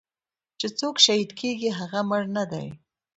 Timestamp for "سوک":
0.77-0.95